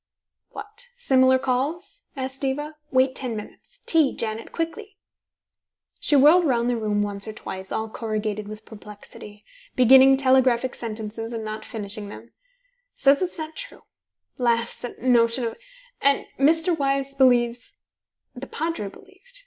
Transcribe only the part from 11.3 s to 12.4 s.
and not finishing them: